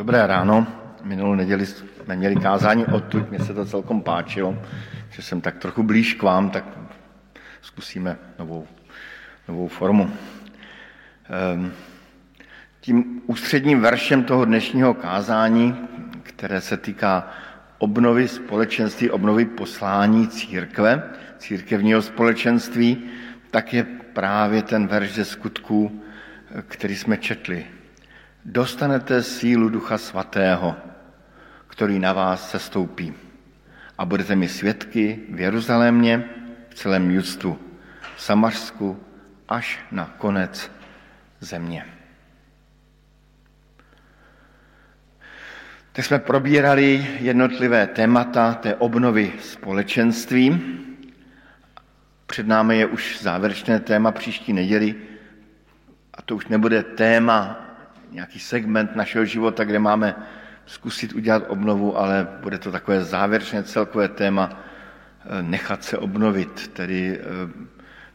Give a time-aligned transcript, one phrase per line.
[0.00, 0.66] Dobré ráno.
[1.04, 4.58] Minulou neděli jsme měli kázání odtud, mně se to celkom páčilo,
[5.10, 6.64] že jsem tak trochu blíž k vám, tak
[7.60, 8.66] zkusíme novou,
[9.48, 10.10] novou formu.
[11.52, 11.72] Ehm,
[12.80, 15.76] tím ústředním veršem toho dnešního kázání,
[16.22, 17.30] které se týká
[17.78, 21.02] obnovy společenství, obnovy poslání církve,
[21.38, 23.04] církevního společenství,
[23.50, 26.02] tak je právě ten verš ze skutků,
[26.68, 27.66] který jsme četli.
[28.44, 30.76] Dostanete sílu Ducha Svatého,
[31.66, 33.14] který na vás sestoupí.
[33.98, 36.24] A budete mi svědky v Jeruzalémě,
[36.68, 37.58] v celém Justu,
[38.16, 39.00] v Samařsku,
[39.48, 40.70] až na konec
[41.40, 41.86] země.
[45.92, 50.62] Tak jsme probírali jednotlivé témata té obnovy společenství.
[52.26, 54.94] Před námi je už závěrečné téma příští neděli
[56.14, 57.69] a to už nebude téma,
[58.10, 60.14] nějaký segment našeho života, kde máme
[60.66, 67.18] zkusit udělat obnovu, ale bude to takové závěrečné celkové téma eh, nechat se obnovit, tedy
[67.18, 67.24] eh,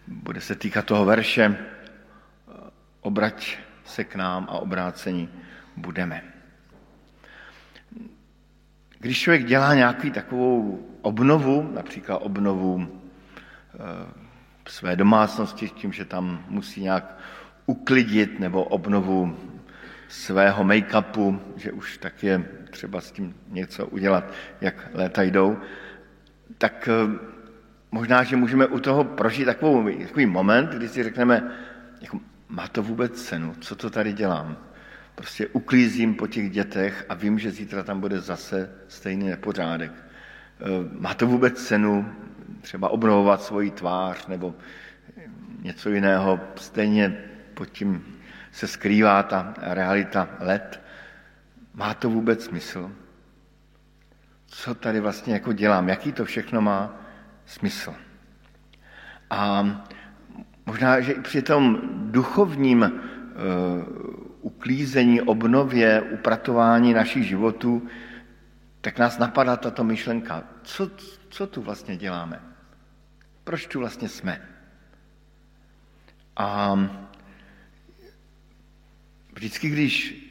[0.08, 2.54] bude se týkat toho verše eh,
[3.02, 5.30] obrať se k nám a obrácení
[5.78, 6.22] budeme.
[9.00, 13.02] Když člověk dělá nějaký takovou obnovu, například obnovu
[14.68, 17.18] své domácnosti, tím, že tam musí nějak
[17.66, 19.38] uklidit nebo obnovu
[20.16, 25.58] svého make-upu, že už tak je třeba s tím něco udělat, jak léta jdou,
[26.58, 27.20] tak eh,
[27.92, 31.52] možná, že můžeme u toho prožít takovou, takový moment, kdy si řekneme,
[32.02, 34.58] jako, má to vůbec cenu, co to tady dělám?
[35.16, 39.92] Prostě uklízím po těch dětech a vím, že zítra tam bude zase stejný nepořádek.
[39.92, 40.66] Eh,
[41.00, 42.12] má to vůbec cenu
[42.62, 44.56] třeba obnovovat svoji tvář nebo
[45.62, 47.18] něco jiného, stejně
[47.54, 48.15] pod tím
[48.56, 50.82] se skrývá ta realita let.
[51.74, 52.92] Má to vůbec smysl?
[54.48, 55.90] Co tady vlastně jako dělám?
[55.90, 56.96] Jaký to všechno má
[57.46, 57.94] smysl?
[59.30, 59.68] A
[60.66, 62.90] možná, že i při tom duchovním uh,
[64.42, 67.88] uklízení, obnově, upratování našich životů,
[68.82, 70.44] tak nás napadá tato myšlenka.
[70.64, 70.92] Co,
[71.30, 72.40] co tu vlastně děláme?
[73.44, 74.42] Proč tu vlastně jsme?
[76.38, 76.76] A
[79.36, 80.22] vždycky, když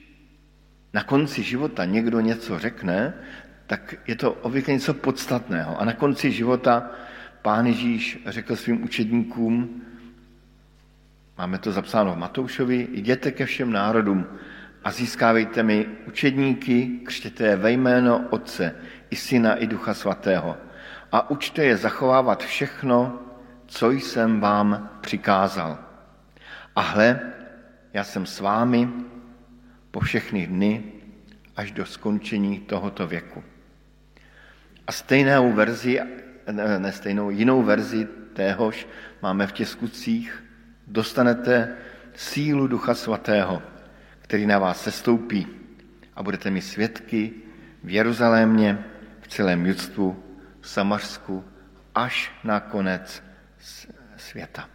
[0.93, 3.15] na konci života někdo něco řekne,
[3.67, 5.81] tak je to obvykle něco podstatného.
[5.81, 6.91] A na konci života
[7.43, 9.83] pán Ježíš řekl svým učedníkům,
[11.39, 14.27] máme to zapsáno v Matoušovi, jděte ke všem národům
[14.85, 18.75] a získávejte mi učedníky, křtěte je ve jméno Otce
[19.11, 20.57] i Syna i Ducha Svatého
[21.13, 23.19] a učte je zachovávat všechno,
[23.67, 25.79] co jsem vám přikázal.
[26.77, 27.21] A hle,
[27.95, 28.89] já jsem s vámi
[29.91, 30.85] po všechny dny
[31.57, 33.45] až do skončení tohoto věku.
[34.87, 36.01] A stejnou verzi,
[36.79, 38.87] ne stejnou, jinou verzi téhož
[39.23, 40.45] máme v těch skutcích.
[40.87, 41.77] Dostanete
[42.15, 43.63] sílu Ducha Svatého,
[44.21, 45.47] který na vás sestoupí
[46.17, 47.33] a budete mi svědky
[47.85, 48.85] v Jeruzalémě,
[49.21, 50.25] v celém judstvu,
[50.61, 51.45] v Samařsku,
[51.95, 53.23] až na konec
[54.17, 54.74] světa.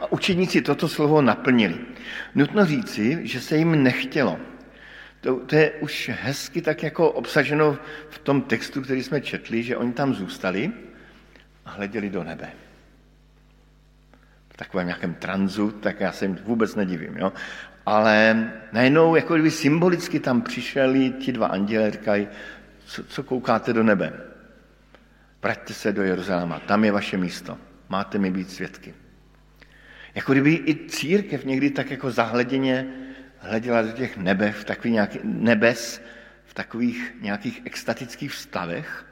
[0.00, 1.78] A učeníci toto slovo naplnili.
[2.34, 4.38] Nutno říci, že se jim nechtělo.
[5.20, 7.78] To, to je už hezky tak jako obsaženo
[8.08, 10.72] v tom textu, který jsme četli, že oni tam zůstali
[11.64, 12.48] a hleděli do nebe.
[14.48, 17.16] V takovém nějakém tranzu, tak já se jim vůbec nedivím.
[17.16, 17.32] Jo?
[17.86, 22.28] Ale najednou jako kdyby symbolicky tam přišli ti dva anděle říkají,
[22.84, 24.12] co, co koukáte do nebe?
[25.42, 27.58] Vraťte se do Jeruzaléma, tam je vaše místo.
[27.88, 28.94] Máte mi být svědky.
[30.14, 32.86] Jako kdyby i církev někdy tak jako zahleděně
[33.38, 36.02] hleděla do těch nebe, v takových nějaký, nebes,
[36.44, 39.06] v takových nějakých extatických stavech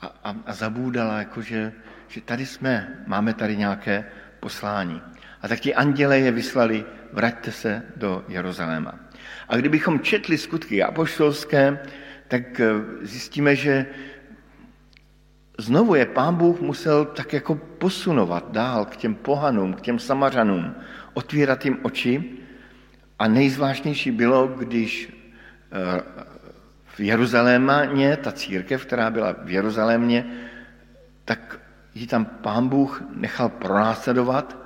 [0.00, 1.72] a, a, a zabůdala, jako že,
[2.08, 4.04] že tady jsme, máme tady nějaké
[4.40, 5.02] poslání.
[5.42, 8.98] A tak ti anděle je vyslali, vraťte se do Jeruzaléma.
[9.48, 11.78] A kdybychom četli skutky apoštolské,
[12.28, 12.66] tak eh,
[13.02, 13.86] zjistíme, že
[15.58, 20.74] znovu je pán Bůh musel tak jako posunovat dál k těm pohanům, k těm samařanům,
[21.14, 22.24] otvírat jim oči.
[23.18, 25.12] A nejzvláštnější bylo, když
[25.72, 26.02] eh,
[26.86, 30.26] v Jeruzalémě, ta církev, která byla v Jeruzalémě,
[31.24, 31.60] tak
[31.94, 34.56] ji tam pán Bůh nechal pronásledovat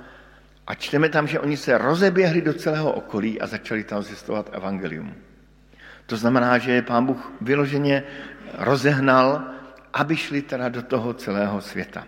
[0.67, 5.13] a čteme tam, že oni se rozeběhli do celého okolí a začali tam zjistovat evangelium.
[6.05, 8.03] To znamená, že pán Bůh vyloženě
[8.57, 9.53] rozehnal
[9.93, 12.07] aby šli teda do toho celého světa.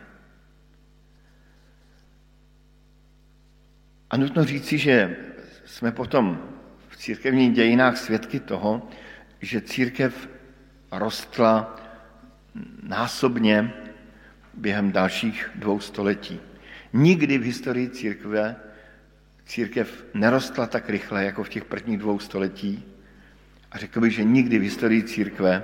[4.09, 5.17] A nutno říci, že
[5.65, 6.39] jsme potom
[6.89, 8.89] v církevních dějinách svědky toho,
[9.41, 10.29] že církev
[10.91, 11.75] rostla
[12.83, 13.73] násobně
[14.53, 16.39] během dalších dvou století.
[16.93, 18.55] Nikdy v historii církve
[19.45, 22.83] církev nerostla tak rychle, jako v těch prvních dvou století.
[23.71, 25.63] A řekl bych, že nikdy v historii církve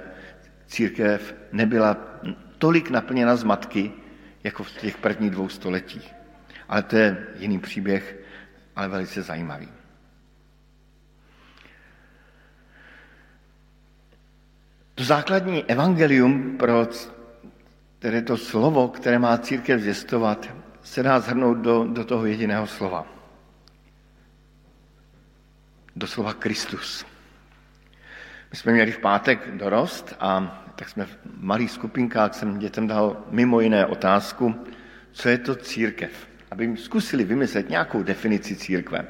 [0.72, 1.98] církev nebyla
[2.58, 3.92] tolik naplněna z matky,
[4.44, 6.14] jako v těch prvních dvou stoletích.
[6.68, 8.20] Ale to je jiný příběh,
[8.76, 9.68] ale velice zajímavý.
[14.96, 16.88] To základní evangelium pro
[18.00, 20.50] které to slovo, které má církev zjistovat,
[20.84, 23.06] se dá zhrnout do, do toho jediného slova.
[25.96, 27.06] Do slova Kristus.
[28.52, 33.24] My jsme měli v pátek dorost a tak jsme v malých skupinkách, jsem dětem dal
[33.30, 34.56] mimo jiné otázku,
[35.12, 39.06] co je to církev, aby jim zkusili vymyslet nějakou definici církve.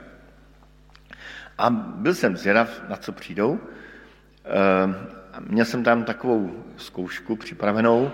[1.58, 3.60] A byl jsem zvědav, na co přijdou.
[4.46, 4.96] Ehm,
[5.40, 8.12] měl jsem tam takovou zkoušku připravenou,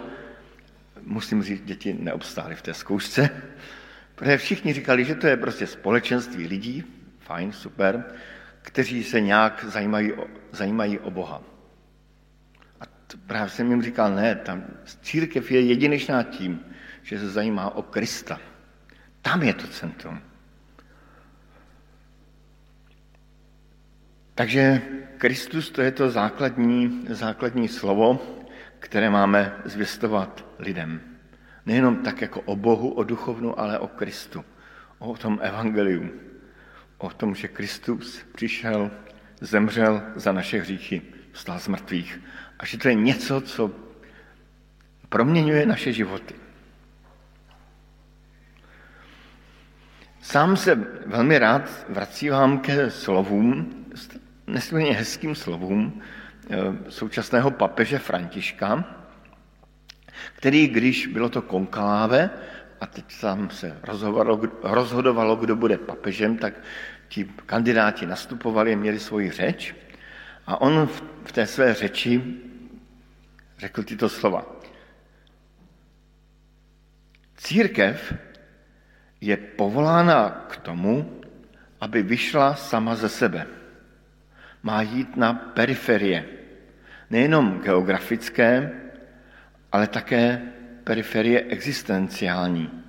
[1.01, 3.29] musím říct, děti neobstály v té zkoušce,
[4.15, 6.83] protože všichni říkali, že to je prostě společenství lidí,
[7.19, 8.05] fajn, super,
[8.61, 11.56] kteří se nějak zajímají o, zajímají o Boha.
[13.07, 14.63] To právě jsem jim říkal, ne, tam
[15.01, 16.65] církev je jedinečná tím,
[17.03, 18.39] že se zajímá o Krista.
[19.21, 20.19] Tam je to centrum.
[24.35, 24.81] Takže
[25.17, 28.21] Kristus to je to základní, základní slovo,
[28.79, 31.01] které máme zvěstovat lidem.
[31.65, 34.45] Nejenom tak jako o Bohu, o duchovnu, ale o Kristu.
[34.99, 36.09] O tom evangeliu.
[36.97, 38.91] O tom, že Kristus přišel,
[39.41, 41.01] zemřel za naše hříchy,
[41.31, 42.19] vstal z mrtvých.
[42.59, 43.71] A že to je něco, co
[45.09, 46.35] proměňuje naše životy.
[50.21, 50.75] Sám se
[51.05, 53.85] velmi rád vracívám ke slovům,
[54.47, 56.01] nesmírně hezkým slovům
[56.49, 56.57] eh,
[56.89, 58.83] současného papeže Františka,
[60.35, 62.29] který, když bylo to konkaláve,
[62.81, 66.53] a teď tam se rozhodovalo, rozhodovalo, kdo bude papežem, tak
[67.07, 69.75] ti kandidáti nastupovali, měli svoji řeč
[70.47, 70.87] a on
[71.23, 72.23] v té své řeči
[73.57, 74.45] řekl tyto slova.
[77.35, 78.13] Církev
[79.21, 81.21] je povolána k tomu,
[81.81, 83.47] aby vyšla sama ze sebe.
[84.63, 86.25] Má jít na periferie,
[87.09, 88.71] nejenom geografické,
[89.71, 90.41] ale také
[90.83, 92.83] periferie existenciální,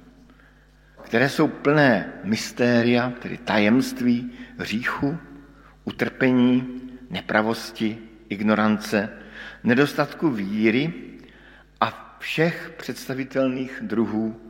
[1.03, 5.19] které jsou plné mystéria, tedy tajemství, hříchu,
[5.85, 9.09] utrpení, nepravosti, ignorance,
[9.65, 10.93] nedostatku víry
[11.81, 14.41] a všech představitelných druhů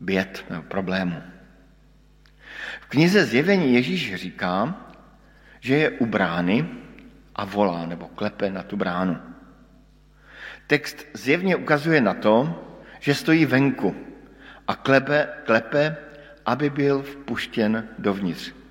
[0.00, 1.22] běd nebo problémů.
[2.80, 4.80] V knize Zjevení Ježíš říká,
[5.60, 6.68] že je u brány
[7.34, 9.18] a volá nebo klepe na tu bránu.
[10.66, 12.64] Text zjevně ukazuje na to,
[13.00, 13.96] že stojí venku
[14.68, 15.96] a klepe, klepe
[16.46, 18.63] aby byl vpuštěn dovnitř.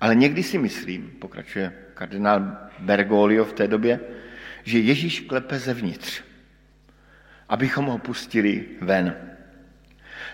[0.00, 4.00] Ale někdy si myslím, pokračuje kardinál Bergoglio v té době,
[4.64, 6.22] že Ježíš klepe zevnitř,
[7.48, 9.16] abychom ho pustili ven.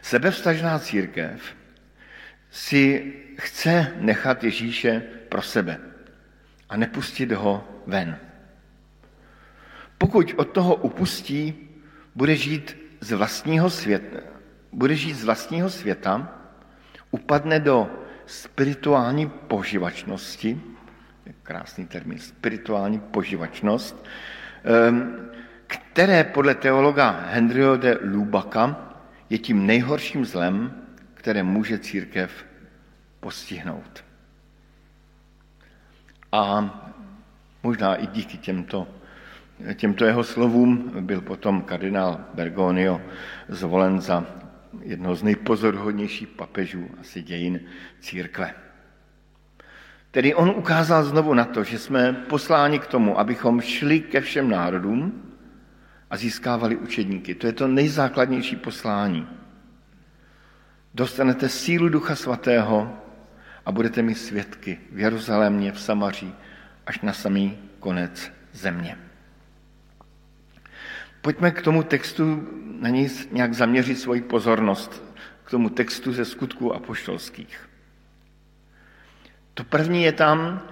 [0.03, 1.57] Sebevstažná církev
[2.51, 5.79] si chce nechat Ježíše pro sebe
[6.69, 8.19] a nepustit ho ven.
[9.99, 11.69] Pokud od toho upustí,
[12.15, 14.19] bude žít z vlastního světa,
[14.73, 16.41] bude žít z vlastního světa,
[17.11, 20.61] upadne do spirituální poživačnosti,
[21.43, 24.07] krásný termín, spirituální poživačnost,
[25.67, 28.95] které podle teologa Henryho de Lubaka
[29.31, 30.75] je tím nejhorším zlem,
[31.15, 32.45] které může církev
[33.21, 34.05] postihnout.
[36.33, 36.71] A
[37.63, 38.89] možná i díky těmto
[39.75, 43.01] Těmto jeho slovům byl potom kardinál Bergonio
[43.49, 44.27] zvolen za
[44.81, 47.61] jednoho z nejpozorhodnějších papežů asi dějin
[48.01, 48.55] církve.
[50.11, 54.49] Tedy on ukázal znovu na to, že jsme posláni k tomu, abychom šli ke všem
[54.49, 55.23] národům
[56.11, 57.35] a získávali učedníky.
[57.35, 59.29] To je to nejzákladnější poslání.
[60.95, 62.99] Dostanete sílu Ducha Svatého
[63.67, 66.35] a budete mít svědky v Jeruzalémě, v Samaří,
[66.87, 69.12] až na samý konec země.
[71.23, 72.49] Pojďme k tomu textu
[72.81, 75.03] na něj nějak zaměřit svoji pozornost,
[75.45, 77.69] k tomu textu ze skutků apoštolských.
[79.55, 80.63] To první je tam,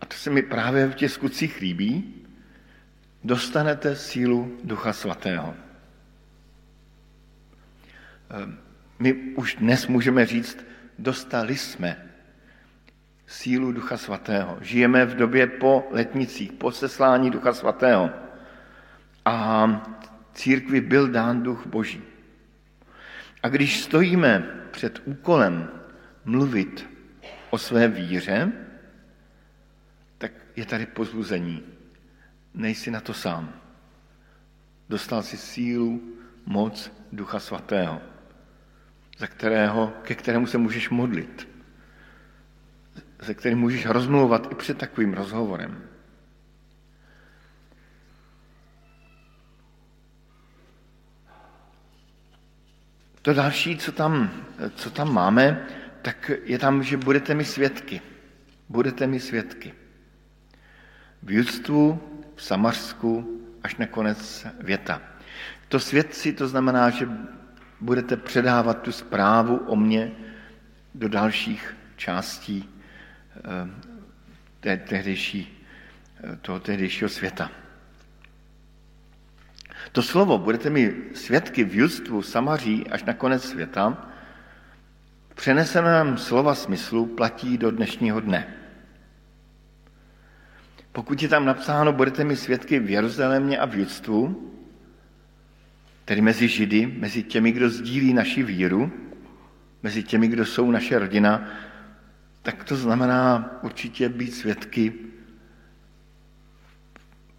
[0.00, 2.14] a to se mi právě v těch skutcích líbí,
[3.24, 5.54] dostanete sílu Ducha Svatého.
[8.98, 10.58] My už dnes můžeme říct,
[10.98, 12.08] dostali jsme
[13.26, 14.58] sílu Ducha Svatého.
[14.60, 18.10] Žijeme v době po letnicích, po seslání Ducha Svatého.
[19.24, 19.66] A
[20.34, 22.02] církvi byl dán Duch Boží.
[23.42, 24.38] A když stojíme
[24.70, 25.70] před úkolem
[26.24, 26.90] mluvit
[27.50, 28.52] o své víře,
[30.18, 31.62] tak je tady pozbuzení.
[32.54, 33.52] Nejsi na to sám.
[34.88, 36.02] Dostal si sílu,
[36.46, 38.00] moc Ducha Svatého,
[39.18, 41.48] za kterého, ke kterému se můžeš modlit,
[43.20, 45.91] ze kterým můžeš rozmluvat i před takovým rozhovorem.
[53.22, 54.30] To další, co tam,
[54.74, 55.66] co tam máme,
[56.02, 58.00] tak je tam, že budete mi svědky.
[58.68, 59.74] Budete mi svědky.
[61.22, 62.00] V Judstvu,
[62.34, 65.02] v Samařsku, až na konec věta.
[65.68, 67.08] To svědci, to znamená, že
[67.80, 70.12] budete předávat tu zprávu o mně
[70.94, 72.68] do dalších částí
[73.36, 73.40] eh,
[74.60, 75.66] té tehdejší,
[76.24, 77.50] eh, toho tehdejšího světa.
[79.92, 84.08] To slovo, budete mi svědky v Justvu, Samaří až na konec světa,
[85.30, 88.54] v přeneseném slova smyslu platí do dnešního dne.
[90.92, 94.52] Pokud je tam napsáno, budete mi svědky v Jeruzalémě a v Justvu,
[96.04, 98.92] tedy mezi Židy, mezi těmi, kdo sdílí naši víru,
[99.82, 101.48] mezi těmi, kdo jsou naše rodina,
[102.42, 104.92] tak to znamená určitě být svědky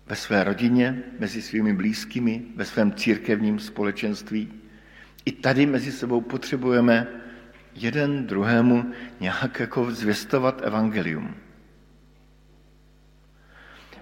[0.05, 4.53] ve své rodině, mezi svými blízkými, ve svém církevním společenství.
[5.25, 7.07] I tady mezi sebou potřebujeme
[7.75, 11.35] jeden druhému nějak jako zvěstovat evangelium.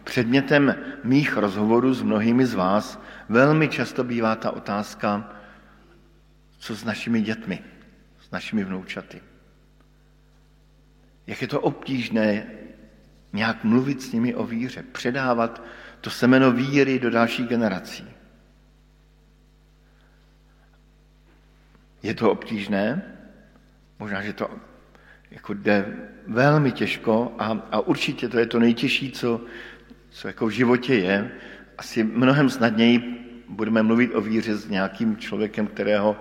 [0.03, 5.35] Předmětem mých rozhovorů s mnohými z vás velmi často bývá ta otázka,
[6.57, 7.59] co s našimi dětmi,
[8.19, 9.21] s našimi vnoučaty.
[11.27, 12.47] Jak je to obtížné
[13.33, 15.63] nějak mluvit s nimi o víře, předávat
[16.01, 18.05] to semeno víry do dalších generací.
[22.03, 23.01] Je to obtížné,
[23.99, 24.49] možná, že to
[25.31, 29.41] jako jde velmi těžko a, a určitě to je to nejtěžší, co,
[30.09, 31.31] co jako v životě je.
[31.77, 36.17] Asi mnohem snadněji budeme mluvit o víře s nějakým člověkem, kterého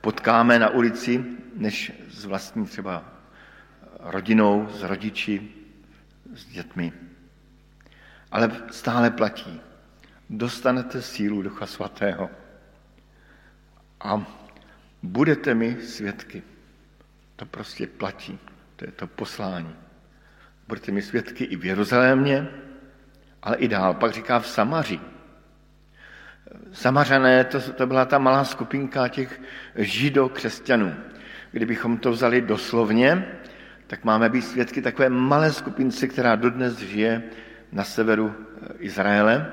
[0.00, 1.24] potkáme na ulici,
[1.56, 3.04] než s vlastní třeba
[4.00, 5.48] rodinou, s rodiči,
[6.34, 6.92] s dětmi.
[8.32, 9.60] Ale stále platí.
[10.30, 12.30] Dostanete sílu Ducha Svatého
[14.00, 14.26] a
[15.02, 16.42] budete mi svědky.
[17.36, 18.38] To prostě platí.
[18.76, 19.74] To je to poslání.
[20.68, 22.48] Budete mi svědky i v Jeruzalémě,
[23.42, 23.94] ale i dál.
[23.94, 25.00] Pak říká v Samaři.
[26.72, 29.40] Samařané, to, to byla ta malá skupinka těch
[29.76, 30.94] židokřesťanů.
[31.52, 33.26] Kdybychom to vzali doslovně,
[33.86, 37.22] tak máme být svědky takové malé skupince, která dodnes žije
[37.72, 39.52] na severu eh, Izraele,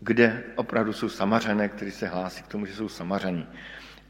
[0.00, 3.46] kde opravdu jsou samařené, kteří se hlásí k tomu, že jsou samaření.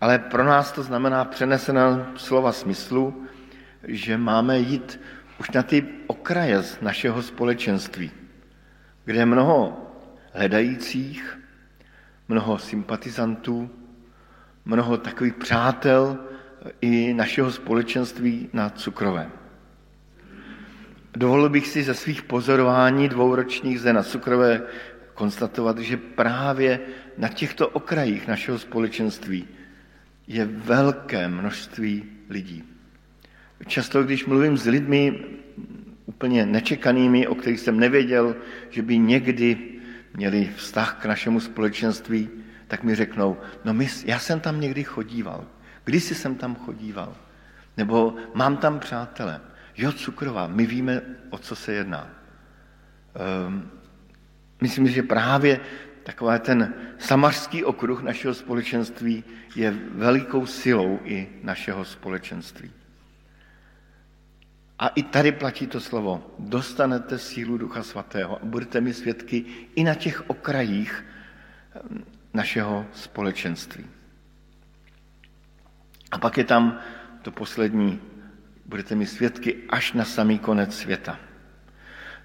[0.01, 3.27] Ale pro nás to znamená přenesená slova smyslu,
[3.89, 5.01] že máme jít
[5.41, 8.11] už na ty okraje z našeho společenství,
[9.05, 9.87] kde je mnoho
[10.33, 11.39] hledajících,
[12.29, 13.71] mnoho sympatizantů,
[14.65, 16.19] mnoho takových přátel
[16.81, 19.33] i našeho společenství na cukrovém.
[21.17, 24.63] Dovolil bych si ze svých pozorování dvouročních zde na cukrové
[25.15, 26.81] konstatovat, že právě
[27.19, 29.49] na těchto okrajích našeho společenství
[30.27, 32.65] je velké množství lidí.
[33.67, 35.25] Často, když mluvím s lidmi
[36.07, 38.37] úplně nečekanými, o kterých jsem nevěděl,
[38.71, 39.59] že by někdy
[40.15, 42.29] měli vztah k našemu společenství,
[42.69, 45.45] tak mi řeknou, no my, já jsem tam někdy chodíval,
[45.85, 47.17] kdysi jsem tam chodíval,
[47.77, 49.41] nebo mám tam přátele.
[49.77, 52.11] Jo, cukrová, my víme, o co se jedná.
[53.49, 53.71] Um,
[54.61, 55.61] myslím, že právě
[56.03, 59.25] taková ten samařský okruh našeho společenství
[59.57, 62.71] je velikou silou i našeho společenství.
[64.79, 66.35] A i tady platí to slovo.
[66.39, 71.05] Dostanete sílu Ducha Svatého a budete mi svědky i na těch okrajích
[71.75, 72.05] ehm,
[72.35, 73.87] našeho společenství.
[76.11, 76.79] A pak je tam
[77.23, 78.01] to poslední,
[78.69, 81.21] budete mi svědky až na samý konec světa.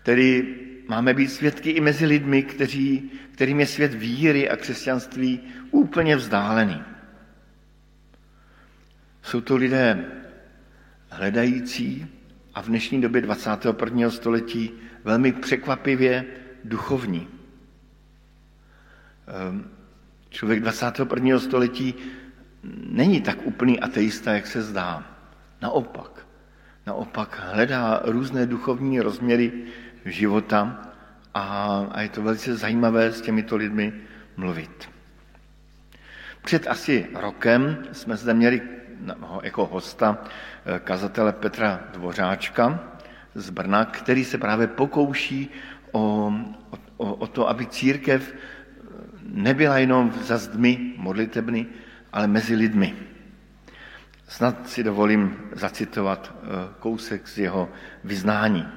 [0.04, 0.56] Tedy
[0.88, 5.40] máme být svědky i mezi lidmi, kteří, kterým je svět víry a křesťanství
[5.72, 6.84] úplně vzdálený.
[9.24, 10.06] Jsou to lidé
[11.10, 12.08] hledající
[12.54, 14.10] a v dnešní době 21.
[14.10, 14.72] století
[15.04, 16.26] velmi překvapivě
[16.64, 17.28] duchovní.
[19.28, 19.70] Ehm,
[20.30, 21.40] člověk 21.
[21.40, 21.94] století
[22.86, 25.18] není tak úplný ateista, jak se zdá.
[25.62, 26.28] Naopak,
[26.88, 29.52] naopak hledá různé duchovní rozměry
[30.06, 30.88] života
[31.34, 31.44] a,
[31.92, 33.94] a je to velice zajímavé s těmito lidmi
[34.38, 34.90] mluvit.
[36.42, 38.62] Před asi rokem jsme zde měli
[39.44, 40.18] jako hosta
[40.66, 42.80] eh, kazatele Petra Dvořáčka
[43.36, 45.50] z Brna, který se právě pokouší
[45.92, 46.34] o,
[46.98, 48.34] o, o to, aby církev
[49.24, 51.66] nebyla jenom za zdmi modlitebny,
[52.14, 53.11] ale mezi lidmi.
[54.32, 56.48] Snad si dovolím zacitovat eh,
[56.80, 57.70] kousek z jeho
[58.04, 58.68] vyznání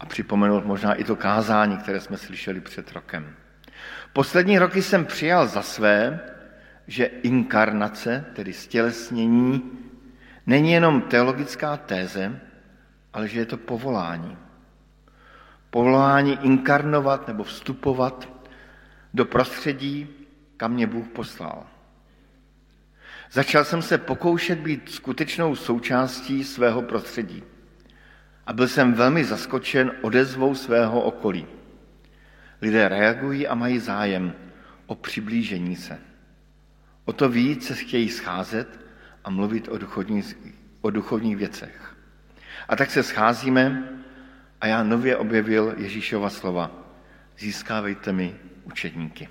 [0.00, 3.36] a připomenout možná i to kázání, které jsme slyšeli před rokem.
[4.12, 6.20] Poslední roky jsem přijal za své,
[6.86, 9.70] že inkarnace, tedy stělesnění,
[10.46, 12.40] není jenom teologická téze,
[13.12, 14.38] ale že je to povolání.
[15.70, 18.28] Povolání inkarnovat nebo vstupovat
[19.14, 20.08] do prostředí,
[20.56, 21.66] kam mě Bůh poslal.
[23.32, 27.42] Začal jsem se pokoušet být skutečnou součástí svého prostředí
[28.46, 31.46] a byl jsem velmi zaskočen odezvou svého okolí.
[32.62, 34.32] Lidé reagují a mají zájem
[34.86, 35.98] o přiblížení se.
[37.04, 38.80] O to víc se chtějí scházet
[39.24, 40.36] a mluvit o duchovních,
[40.80, 41.96] o duchovních věcech.
[42.68, 43.88] A tak se scházíme
[44.60, 46.70] a já nově objevil Ježíšova slova.
[47.38, 49.28] Získávejte mi učedníky.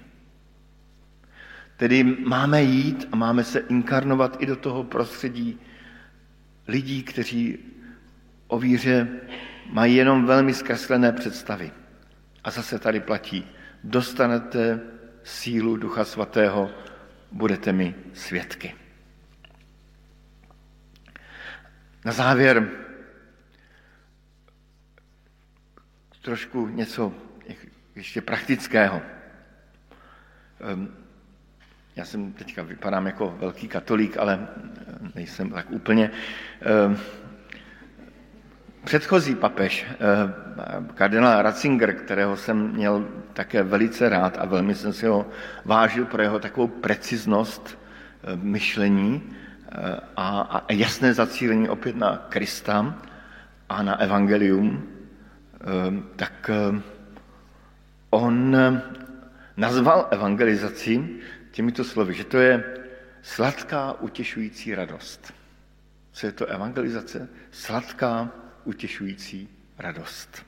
[1.83, 5.59] Tedy máme jít a máme se inkarnovat i do toho prostředí
[6.67, 7.59] lidí, kteří
[8.47, 9.07] o víře
[9.69, 11.71] mají jenom velmi zkreslené představy.
[12.43, 13.47] A zase tady platí,
[13.83, 14.79] dostanete
[15.23, 16.71] sílu Ducha Svatého,
[17.31, 18.75] budete mi svědky.
[22.05, 22.69] Na závěr
[26.21, 27.13] trošku něco
[27.95, 29.01] ještě praktického.
[31.95, 34.47] Já jsem teďka vypadám jako velký katolík, ale
[35.15, 36.11] nejsem tak úplně.
[36.61, 36.97] Ehm,
[38.83, 45.05] předchozí papež, ehm, kardinál Ratzinger, kterého jsem měl také velice rád a velmi jsem si
[45.05, 45.25] ho
[45.65, 47.79] vážil pro jeho takovou preciznost
[48.35, 49.23] myšlení
[50.17, 52.95] a, jasné zacílení opět na Krista
[53.69, 54.83] a na evangelium,
[56.15, 56.51] tak
[58.09, 58.57] on
[59.57, 61.09] nazval evangelizaci
[61.53, 62.63] těmito slovy, že to je
[63.21, 65.33] sladká, utěšující radost.
[66.11, 67.29] Co je to evangelizace?
[67.51, 68.31] Sladká,
[68.63, 70.45] utěšující radost.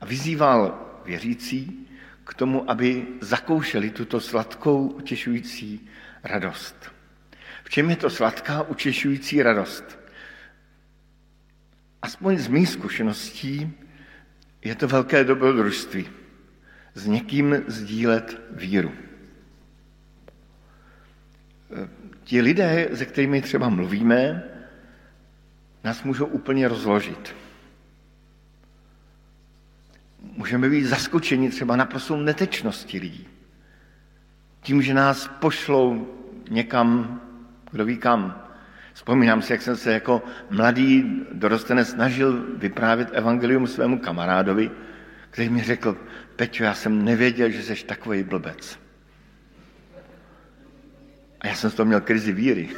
[0.00, 1.88] A vyzýval věřící
[2.24, 5.88] k tomu, aby zakoušeli tuto sladkou, utěšující
[6.24, 6.92] radost.
[7.64, 9.98] V čem je to sladká, utěšující radost?
[12.02, 13.72] Aspoň z mých zkušeností
[14.62, 16.08] je to velké dobrodružství
[16.94, 19.09] s někým sdílet víru.
[22.24, 24.42] Ti lidé, se kterými třeba mluvíme,
[25.84, 27.36] nás můžou úplně rozložit.
[30.22, 33.26] Můžeme být zaskočeni třeba naprostou netečností lidí.
[34.60, 36.08] Tím, že nás pošlou
[36.50, 37.20] někam,
[37.70, 38.46] kdo ví kam.
[38.92, 44.70] Vzpomínám si, jak jsem se jako mladý dorostenec snažil vyprávět evangelium svému kamarádovi,
[45.30, 45.96] který mi řekl,
[46.36, 48.78] Peťo, já jsem nevěděl, že jsi takový blbec.
[51.40, 52.68] A já jsem z toho měl krizi víry.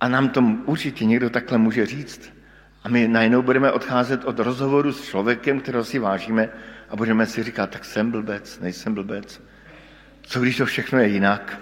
[0.00, 2.32] A nám to určitě někdo takhle může říct.
[2.84, 6.48] A my najednou budeme odcházet od rozhovoru s člověkem, kterého si vážíme
[6.88, 9.42] a budeme si říkat, tak jsem blbec, nejsem blbec.
[10.22, 11.60] Co když to všechno je jinak?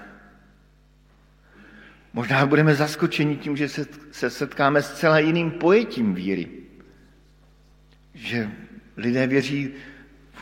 [2.13, 3.69] Možná budeme zaskočeni tím, že
[4.11, 6.49] se setkáme s celá jiným pojetím víry.
[8.15, 8.51] Že
[8.97, 9.71] lidé věří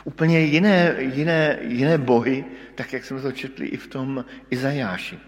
[0.03, 5.19] úplně jiné, jiné, jiné bohy, tak jak jsme to četli i v tom Izajáši.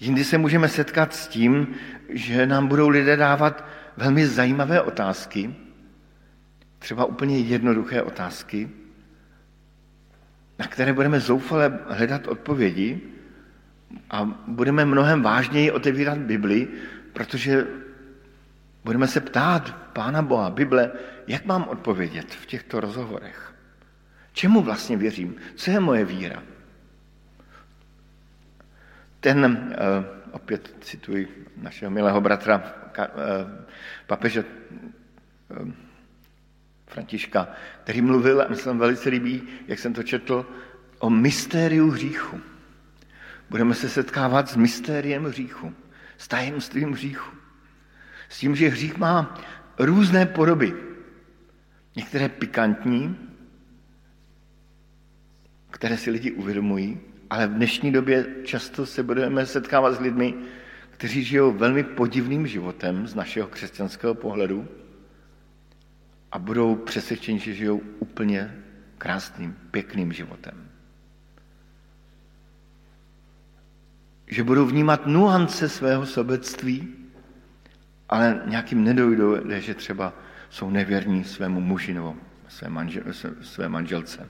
[0.00, 1.74] Jindy se můžeme setkat s tím,
[2.08, 5.54] že nám budou lidé dávat velmi zajímavé otázky,
[6.78, 8.68] třeba úplně jednoduché otázky,
[10.58, 13.00] na které budeme zoufale hledat odpovědi
[14.10, 16.68] a budeme mnohem vážněji otevírat Bibli,
[17.12, 17.66] protože
[18.84, 20.92] budeme se ptát Pána Boha, Bible,
[21.26, 23.54] jak mám odpovědět v těchto rozhovorech?
[24.32, 25.36] Čemu vlastně věřím?
[25.54, 26.42] Co je moje víra?
[29.20, 29.76] Ten, eh,
[30.30, 33.08] opět cituji našeho milého bratra eh,
[34.06, 35.72] papeže eh,
[36.86, 37.48] Františka,
[37.82, 40.46] který mluvil, a myslím velice líbí, jak jsem to četl,
[40.98, 42.40] o mystériu hříchu.
[43.50, 45.74] Budeme se setkávat s mystériem hříchu,
[46.18, 47.43] s tajemstvím hříchu.
[48.34, 49.38] S tím, že hřích má
[49.78, 50.74] různé podoby.
[51.96, 53.16] Některé pikantní,
[55.70, 60.34] které si lidi uvědomují, ale v dnešní době často se budeme setkávat s lidmi,
[60.90, 64.68] kteří žijou velmi podivným životem z našeho křesťanského pohledu
[66.32, 68.54] a budou přesvědčeni, že žijou úplně
[68.98, 70.68] krásným, pěkným životem.
[74.26, 77.03] Že budou vnímat nuance svého sobectví,
[78.08, 80.12] ale nějakým nedojdou, že třeba
[80.50, 82.16] jsou nevěrní svému muži nebo
[82.48, 83.02] své, manžel,
[83.42, 84.28] své manželce.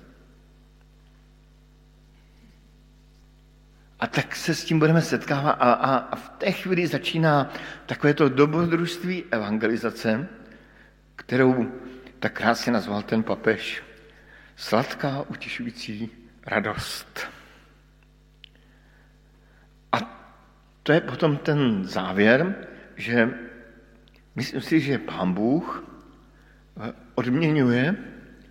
[4.01, 7.53] A tak se s tím budeme setkávat a, a, a v té chvíli začíná
[7.87, 10.29] takové to dobrodružství evangelizace,
[11.17, 11.73] kterou
[12.19, 13.83] tak krásně nazval ten papež.
[14.57, 16.11] Sladká, utěšující
[16.47, 17.29] radost.
[19.93, 19.99] A
[20.83, 22.55] to je potom ten závěr,
[22.97, 23.35] že
[24.37, 25.85] myslím si, že pán Bůh
[27.15, 27.97] odměňuje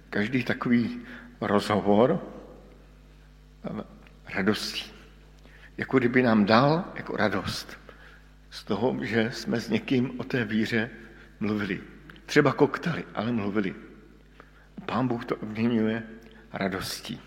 [0.10, 1.02] každý takový
[1.42, 2.22] rozhovor
[4.34, 4.94] radostí
[5.78, 7.78] jako kdyby nám dal jako radost
[8.50, 10.90] z toho, že jsme s někým o té víře
[11.40, 11.82] mluvili.
[12.26, 13.76] Třeba koktali, ale mluvili.
[14.86, 16.04] Pán Bůh to obměňuje
[16.54, 17.22] radostí.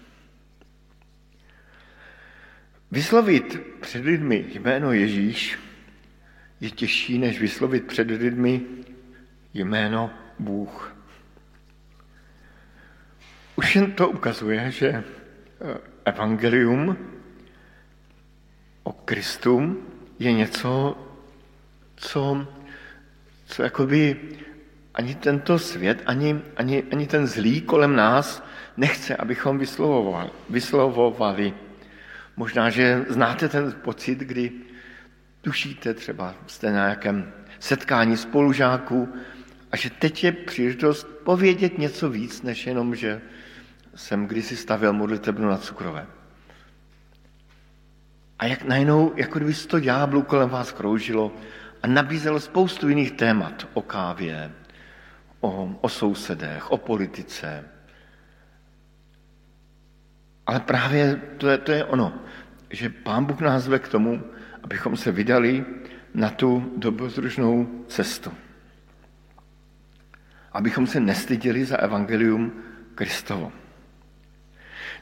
[2.90, 5.59] Vyslovit před lidmi jméno Ježíš
[6.61, 8.62] je těžší, než vyslovit před lidmi
[9.55, 10.97] jméno Bůh.
[13.57, 15.05] Už jen to ukazuje, že
[16.05, 16.97] evangelium
[18.83, 19.83] o Kristu
[20.19, 20.99] je něco,
[21.97, 22.47] co,
[23.47, 24.16] co jakoby
[24.95, 28.45] ani tento svět, ani, ani, ani ten zlý kolem nás
[28.77, 30.31] nechce, abychom vyslovovali.
[30.51, 31.55] vyslovovali.
[32.37, 34.53] Možná, že znáte ten pocit, kdy
[35.46, 39.09] tušíte třeba, jste na nějakém setkání spolužáků
[39.72, 43.20] a že teď je příležitost povědět něco víc, než jenom, že
[43.94, 46.06] jsem kdysi stavil modlitebnu na cukrové.
[48.38, 51.32] A jak najednou, jako kdyby to ďáblů kolem vás kroužilo
[51.82, 54.50] a nabízelo spoustu jiných témat o kávě,
[55.40, 57.64] o, o sousedech, o politice.
[60.46, 62.12] Ale právě to je, to je ono,
[62.70, 64.36] že Pán Bůh nás ve k tomu,
[64.66, 65.64] abychom se vydali
[66.14, 68.35] na tu dobrodružnou cestu.
[70.52, 72.52] Abychom se nestyděli za evangelium
[72.94, 73.52] Kristovo.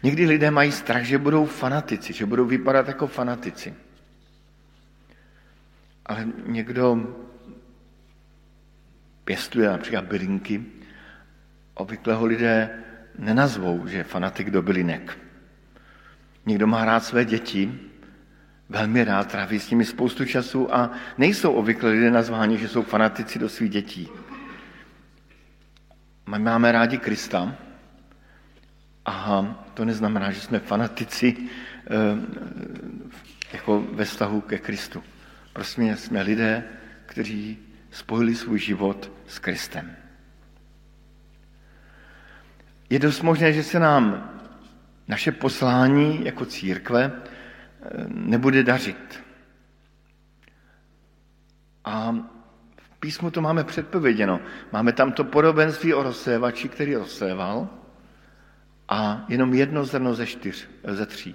[0.02, 3.74] Někdy lidé mají strach, že budou fanatici, že budou vypadat jako fanatici.
[6.06, 7.16] Ale někdo
[9.24, 10.64] pěstuje například bylinky,
[11.74, 12.84] obvykle ho lidé
[13.18, 15.18] nenazvou, že je fanatik do bylinek.
[16.46, 17.80] Někdo má rád své děti,
[18.68, 23.38] velmi rád tráví s nimi spoustu času a nejsou obvykle lidé nazváni, že jsou fanatici
[23.38, 24.08] do svých dětí.
[26.26, 27.56] My máme rádi Krista,
[29.06, 31.90] a to neznamená, že jsme fanatici eh,
[33.52, 35.02] jako ve vztahu ke Kristu.
[35.52, 36.64] Prostě jsme lidé,
[37.06, 37.58] kteří
[37.90, 39.96] spojili svůj život s Kristem.
[42.90, 44.30] Je dost možné, že se nám
[45.08, 47.12] naše poslání jako církve
[48.08, 49.24] nebude dařit.
[51.84, 52.12] A
[52.76, 54.40] v písmu to máme předpověděno.
[54.72, 57.68] Máme tam to podobenství o rozsévači, který rozséval
[58.88, 61.34] a jenom jedno zrno ze čtyř, ze tří.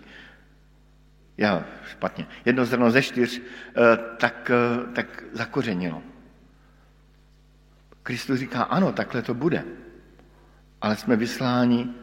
[1.38, 2.28] Já špatně.
[2.46, 6.02] Jedno zrno ze čtyř, eh, tak, eh, tak zakořenilo.
[8.04, 9.64] Kristus říká, ano, takhle to bude.
[10.82, 11.94] Ale jsme vysláni,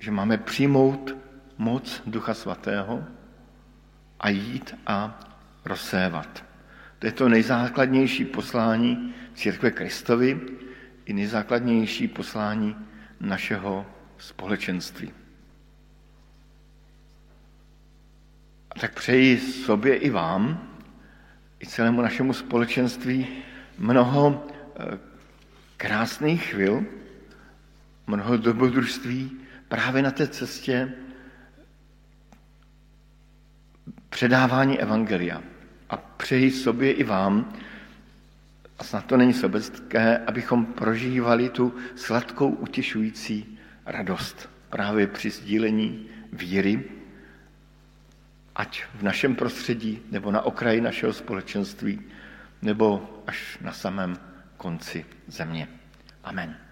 [0.00, 1.16] že máme přijmout
[1.58, 3.04] moc Ducha Svatého
[4.20, 5.20] a jít a
[5.64, 6.44] rozsévat.
[6.98, 10.40] To je to nejzákladnější poslání církve Kristovi
[11.04, 12.76] i nejzákladnější poslání
[13.20, 13.86] našeho
[14.18, 15.12] společenství.
[18.70, 20.72] A tak přeji sobě i vám,
[21.60, 23.28] i celému našemu společenství
[23.78, 24.46] mnoho
[24.78, 24.98] eh,
[25.76, 26.84] krásných chvil,
[28.06, 29.30] mnoho dobrodružství
[29.68, 30.92] právě na té cestě
[34.10, 35.42] předávání Evangelia.
[35.90, 37.52] A přeji sobě i vám,
[38.78, 46.84] a snad to není sobecké, abychom prožívali tu sladkou, utěšující radost právě při sdílení víry,
[48.56, 52.00] ať v našem prostředí, nebo na okraji našeho společenství,
[52.62, 54.16] nebo až na samém
[54.56, 55.68] konci země.
[56.24, 56.65] Amen.